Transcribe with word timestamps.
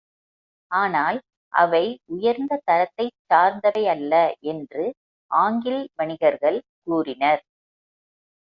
ஆனால், 0.71 1.17
அவை 1.53 1.81
உயர்ந்த 2.05 2.59
தரத்தைச் 2.65 3.15
சார்ந்தவையல்ல 3.29 4.13
என்று 4.45 4.85
ஆங்கில்வணிகர்கள் 5.31 6.59
கூறினர். 6.83 7.43